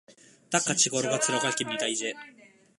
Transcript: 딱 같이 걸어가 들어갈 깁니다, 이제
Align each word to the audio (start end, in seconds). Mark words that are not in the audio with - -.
딱 0.49 0.65
같이 0.65 0.89
걸어가 0.89 1.19
들어갈 1.19 1.55
깁니다, 1.55 1.85
이제 1.85 2.13